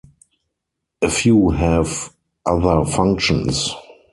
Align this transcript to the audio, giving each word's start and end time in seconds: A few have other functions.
A 1.03 1.11
few 1.11 1.51
have 1.51 2.11
other 2.43 2.83
functions. 2.89 3.71